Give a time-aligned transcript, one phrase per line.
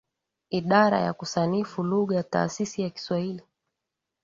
[0.49, 3.43] Idara ya kusanifu lugha Taasisi ya Kiswahili